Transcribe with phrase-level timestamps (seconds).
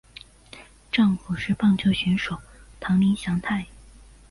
[0.91, 2.39] 丈夫是棒球选手
[2.79, 3.67] 堂林翔太。